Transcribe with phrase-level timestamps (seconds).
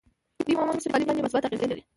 [0.45, 1.81] دوی په عمومي سوکالۍ باندې مثبت اغېز لري